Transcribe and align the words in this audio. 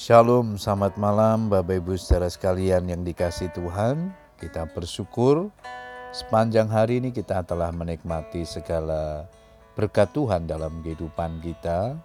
Shalom, 0.00 0.56
selamat 0.56 0.96
malam 0.96 1.52
Bapak 1.52 1.76
Ibu 1.76 1.92
saudara 2.00 2.32
sekalian 2.32 2.88
yang 2.88 3.04
dikasih 3.04 3.52
Tuhan. 3.52 4.16
Kita 4.40 4.64
bersyukur 4.72 5.52
sepanjang 6.08 6.72
hari 6.72 7.04
ini 7.04 7.12
kita 7.12 7.44
telah 7.44 7.68
menikmati 7.68 8.48
segala 8.48 9.28
berkat 9.76 10.08
Tuhan 10.16 10.48
dalam 10.48 10.80
kehidupan 10.80 11.44
kita. 11.44 12.00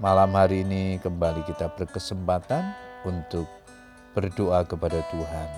Malam 0.00 0.32
hari 0.32 0.64
ini 0.64 0.96
kembali 1.04 1.44
kita 1.44 1.76
berkesempatan 1.76 2.72
untuk 3.04 3.52
berdoa 4.16 4.64
kepada 4.64 5.04
Tuhan. 5.12 5.48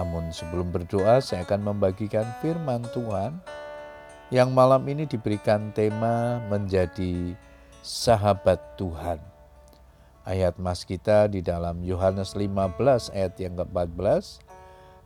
Namun 0.00 0.32
sebelum 0.32 0.72
berdoa 0.72 1.20
saya 1.20 1.44
akan 1.44 1.76
membagikan 1.76 2.24
firman 2.40 2.88
Tuhan 2.96 3.36
yang 4.32 4.48
malam 4.48 4.80
ini 4.88 5.04
diberikan 5.04 5.76
tema 5.76 6.40
menjadi 6.48 7.36
sahabat 7.84 8.80
Tuhan. 8.80 9.33
Ayat 10.24 10.56
mas 10.56 10.88
kita 10.88 11.28
di 11.28 11.44
dalam 11.44 11.84
Yohanes 11.84 12.32
15 12.32 13.12
ayat 13.12 13.36
yang 13.36 13.60
ke-14. 13.60 14.40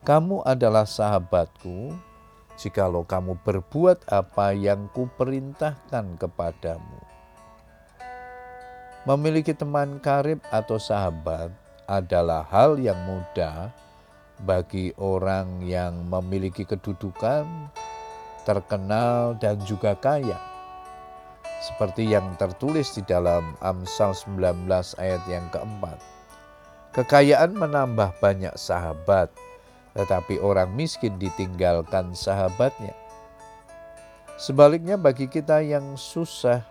Kamu 0.07 0.47
adalah 0.47 0.87
sahabatku 0.87 1.91
jikalau 2.55 3.03
kamu 3.03 3.35
berbuat 3.43 4.07
apa 4.15 4.55
yang 4.55 4.87
kuperintahkan 4.95 6.15
kepadamu. 6.23 7.03
Memiliki 9.11 9.59
teman 9.59 9.99
karib 9.99 10.39
atau 10.55 10.79
sahabat 10.79 11.51
adalah 11.91 12.47
hal 12.47 12.79
yang 12.79 13.03
mudah 13.03 13.75
bagi 14.47 14.95
orang 15.03 15.67
yang 15.67 15.99
memiliki 16.07 16.63
kedudukan, 16.63 17.43
terkenal, 18.47 19.35
dan 19.43 19.59
juga 19.67 19.99
kaya 19.99 20.58
seperti 21.59 22.07
yang 22.07 22.39
tertulis 22.39 22.95
di 22.95 23.03
dalam 23.03 23.59
Amsal 23.59 24.15
19 24.15 24.67
ayat 25.03 25.23
yang 25.27 25.47
keempat. 25.51 25.99
Kekayaan 26.95 27.55
menambah 27.55 28.17
banyak 28.23 28.55
sahabat, 28.55 29.31
tetapi 29.95 30.39
orang 30.39 30.71
miskin 30.75 31.19
ditinggalkan 31.19 32.15
sahabatnya. 32.15 32.95
Sebaliknya 34.39 34.95
bagi 34.95 35.27
kita 35.27 35.59
yang 35.67 35.99
susah, 35.99 36.63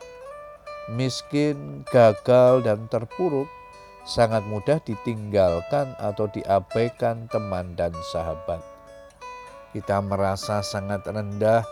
miskin, 0.95 1.83
gagal, 1.91 2.63
dan 2.63 2.87
terpuruk, 2.87 3.47
sangat 4.07 4.39
mudah 4.47 4.79
ditinggalkan 4.87 5.91
atau 5.99 6.31
diabaikan 6.31 7.27
teman 7.27 7.75
dan 7.75 7.91
sahabat. 8.15 8.63
Kita 9.75 9.99
merasa 9.99 10.63
sangat 10.63 11.03
rendah 11.03 11.67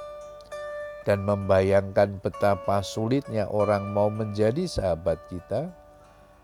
dan 1.06 1.22
membayangkan 1.24 2.18
betapa 2.20 2.82
sulitnya 2.82 3.46
orang 3.48 3.94
mau 3.94 4.10
menjadi 4.10 4.66
sahabat 4.66 5.22
kita, 5.30 5.70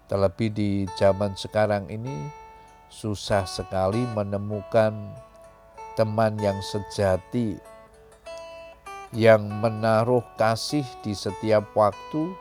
terlebih 0.05 0.53
di 0.53 0.71
zaman 0.95 1.33
sekarang 1.33 1.89
ini 1.89 2.29
susah 2.87 3.43
sekali 3.49 4.05
menemukan 4.13 4.93
teman 5.97 6.37
yang 6.39 6.61
sejati 6.61 7.57
yang 9.11 9.43
menaruh 9.59 10.23
kasih 10.39 10.87
di 11.03 11.11
setiap 11.11 11.67
waktu 11.75 12.31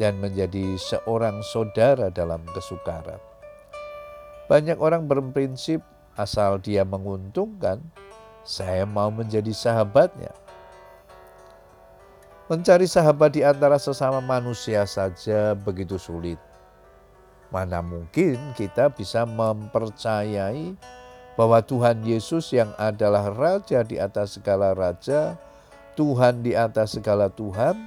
dan 0.00 0.16
menjadi 0.16 0.80
seorang 0.80 1.44
saudara 1.44 2.08
dalam 2.08 2.40
kesukaran. 2.56 3.20
Banyak 4.48 4.80
orang 4.80 5.04
berprinsip 5.04 5.84
asal 6.16 6.56
dia 6.56 6.88
menguntungkan, 6.88 7.84
saya 8.48 8.88
mau 8.88 9.12
menjadi 9.12 9.52
sahabatnya. 9.52 10.32
Mencari 12.50 12.90
sahabat 12.90 13.38
di 13.38 13.46
antara 13.46 13.78
sesama 13.78 14.18
manusia 14.18 14.82
saja 14.82 15.54
begitu 15.54 16.02
sulit. 16.02 16.34
Mana 17.46 17.78
mungkin 17.78 18.42
kita 18.58 18.90
bisa 18.90 19.22
mempercayai 19.22 20.74
bahwa 21.38 21.62
Tuhan 21.62 22.02
Yesus 22.02 22.50
yang 22.50 22.74
adalah 22.74 23.30
Raja 23.30 23.86
di 23.86 24.02
atas 24.02 24.34
segala 24.34 24.74
Raja, 24.74 25.38
Tuhan 25.94 26.42
di 26.42 26.58
atas 26.58 26.98
segala 26.98 27.30
Tuhan, 27.30 27.86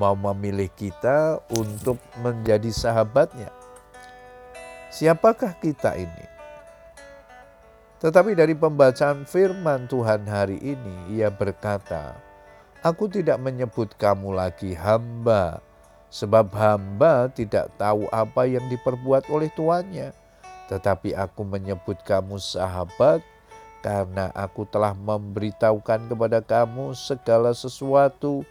mau 0.00 0.16
memilih 0.16 0.72
kita 0.72 1.36
untuk 1.52 2.00
menjadi 2.24 2.72
sahabatnya. 2.72 3.52
Siapakah 4.88 5.60
kita 5.60 6.00
ini? 6.00 6.24
Tetapi 8.00 8.32
dari 8.32 8.56
pembacaan 8.56 9.28
firman 9.28 9.84
Tuhan 9.92 10.24
hari 10.24 10.56
ini, 10.56 11.20
ia 11.20 11.28
berkata, 11.28 12.29
Aku 12.80 13.12
tidak 13.12 13.36
menyebut 13.44 13.92
kamu 14.00 14.32
lagi 14.32 14.72
hamba, 14.72 15.60
sebab 16.08 16.48
hamba 16.56 17.28
tidak 17.28 17.68
tahu 17.76 18.08
apa 18.08 18.48
yang 18.48 18.64
diperbuat 18.72 19.28
oleh 19.28 19.52
tuannya. 19.52 20.16
Tetapi 20.72 21.12
aku 21.12 21.44
menyebut 21.44 22.00
kamu 22.08 22.40
sahabat, 22.40 23.20
karena 23.84 24.32
aku 24.32 24.64
telah 24.64 24.96
memberitahukan 24.96 26.08
kepada 26.08 26.40
kamu 26.40 26.96
segala 26.96 27.52
sesuatu 27.52 28.48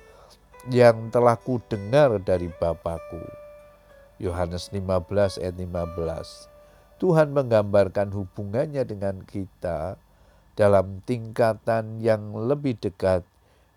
yang 0.69 1.09
telah 1.09 1.33
ku 1.33 1.57
dengar 1.65 2.21
dari 2.21 2.53
Bapakku. 2.53 3.25
Yohanes 4.21 4.69
15 4.69 5.41
ayat 5.41 5.57
15. 5.57 7.01
Tuhan 7.01 7.33
menggambarkan 7.33 8.13
hubungannya 8.13 8.85
dengan 8.85 9.25
kita 9.25 9.97
dalam 10.53 11.01
tingkatan 11.01 11.97
yang 11.97 12.35
lebih 12.35 12.77
dekat 12.77 13.25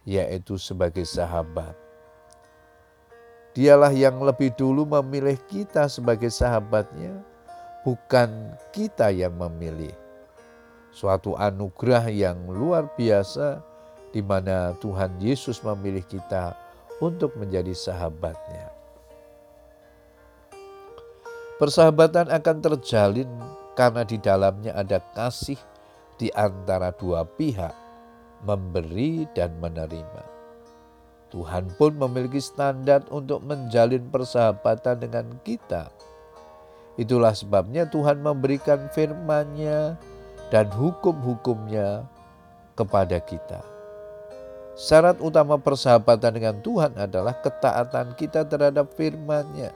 yaitu 0.02 0.58
sebagai 0.58 1.06
sahabat. 1.06 1.74
Dialah 3.52 3.92
yang 3.92 4.16
lebih 4.24 4.56
dulu 4.56 4.88
memilih 4.88 5.36
kita 5.44 5.84
sebagai 5.84 6.32
sahabatnya, 6.32 7.20
bukan 7.84 8.56
kita 8.72 9.12
yang 9.12 9.36
memilih. 9.36 9.92
Suatu 10.92 11.36
anugerah 11.36 12.08
yang 12.08 12.48
luar 12.48 12.88
biasa 12.96 13.60
di 14.12 14.20
mana 14.24 14.76
Tuhan 14.80 15.20
Yesus 15.20 15.60
memilih 15.64 16.04
kita 16.04 16.56
untuk 17.00 17.36
menjadi 17.36 17.72
sahabatnya. 17.72 18.72
Persahabatan 21.60 22.32
akan 22.32 22.56
terjalin 22.58 23.28
karena 23.76 24.02
di 24.04 24.16
dalamnya 24.20 24.72
ada 24.76 25.00
kasih 25.12 25.60
di 26.16 26.28
antara 26.32 26.92
dua 26.92 27.24
pihak 27.24 27.81
memberi 28.42 29.24
dan 29.32 29.54
menerima. 29.62 30.24
Tuhan 31.32 31.72
pun 31.80 31.96
memiliki 31.96 32.42
standar 32.44 33.08
untuk 33.08 33.40
menjalin 33.40 34.04
persahabatan 34.12 35.00
dengan 35.00 35.26
kita. 35.40 35.88
Itulah 37.00 37.32
sebabnya 37.32 37.88
Tuhan 37.88 38.20
memberikan 38.20 38.92
firman-Nya 38.92 39.96
dan 40.52 40.68
hukum-hukumnya 40.68 42.04
kepada 42.76 43.16
kita. 43.24 43.64
Syarat 44.76 45.16
utama 45.24 45.56
persahabatan 45.56 46.36
dengan 46.36 46.56
Tuhan 46.60 46.92
adalah 47.00 47.32
ketaatan 47.40 48.12
kita 48.12 48.44
terhadap 48.44 48.92
firman-Nya. 48.92 49.72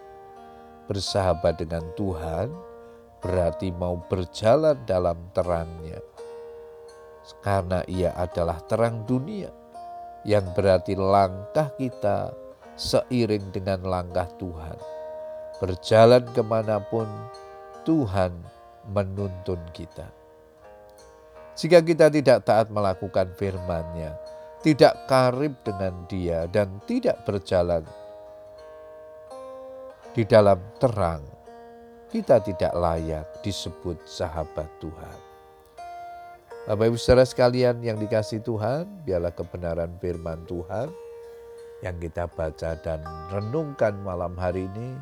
Bersahabat 0.92 1.56
dengan 1.56 1.88
Tuhan 1.96 2.52
berarti 3.24 3.72
mau 3.72 3.96
berjalan 4.12 4.76
dalam 4.84 5.16
terangnya 5.32 6.04
karena 7.42 7.82
ia 7.90 8.14
adalah 8.14 8.62
terang 8.66 9.02
dunia 9.06 9.50
yang 10.26 10.46
berarti 10.54 10.98
langkah 10.98 11.70
kita 11.78 12.34
seiring 12.74 13.54
dengan 13.54 13.86
langkah 13.86 14.26
Tuhan. 14.36 14.78
Berjalan 15.56 16.24
ke 16.36 16.42
mana 16.44 16.82
pun 16.82 17.08
Tuhan 17.88 18.34
menuntun 18.92 19.62
kita. 19.72 20.10
Jika 21.56 21.80
kita 21.80 22.12
tidak 22.12 22.44
taat 22.44 22.68
melakukan 22.68 23.32
firman-Nya, 23.40 24.12
tidak 24.60 25.08
karib 25.08 25.56
dengan 25.64 26.04
Dia 26.04 26.44
dan 26.52 26.84
tidak 26.84 27.24
berjalan 27.24 27.80
di 30.12 30.24
dalam 30.28 30.60
terang, 30.76 31.24
kita 32.12 32.44
tidak 32.44 32.72
layak 32.76 33.24
disebut 33.40 34.00
sahabat 34.04 34.68
Tuhan. 34.80 35.25
Bapak 36.66 36.90
Ibu 36.90 36.98
saudara 36.98 37.22
sekalian 37.22 37.78
yang 37.78 37.94
dikasih 37.94 38.42
Tuhan, 38.42 39.06
biarlah 39.06 39.30
kebenaran 39.30 39.94
firman 40.02 40.42
Tuhan 40.50 40.90
yang 41.78 41.94
kita 42.02 42.26
baca 42.26 42.74
dan 42.82 43.06
renungkan 43.30 43.94
malam 44.02 44.34
hari 44.34 44.66
ini 44.74 44.98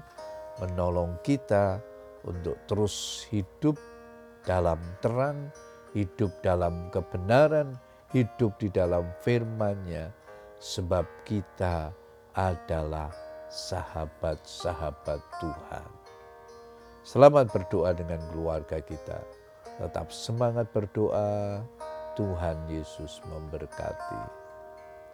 menolong 0.61 1.17
kita 1.25 1.81
untuk 2.29 2.61
terus 2.69 3.25
hidup 3.33 3.81
dalam 4.45 4.77
terang, 5.01 5.49
hidup 5.97 6.37
dalam 6.45 6.93
kebenaran, 6.93 7.81
hidup 8.13 8.61
di 8.61 8.69
dalam 8.69 9.09
firman-Nya 9.25 10.13
sebab 10.61 11.09
kita 11.25 11.89
adalah 12.37 13.09
sahabat-sahabat 13.49 15.21
Tuhan. 15.41 15.89
Selamat 17.09 17.49
berdoa 17.49 17.97
dengan 17.97 18.21
keluarga 18.29 18.85
kita. 18.85 19.44
Tetap 19.79 20.09
semangat 20.15 20.71
berdoa. 20.71 21.63
Tuhan 22.15 22.71
Yesus 22.71 23.19
memberkati. 23.27 24.23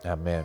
Amin. 0.04 0.44